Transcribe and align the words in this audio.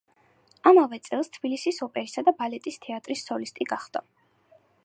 ამავე 0.71 0.97
წელს 1.07 1.29
თბილისის 1.37 1.81
ოპერისა 1.87 2.25
და 2.31 2.35
ბალეტის 2.41 2.83
თეატრის 2.87 3.25
სოლისტი 3.29 3.73
გახდა. 3.75 4.07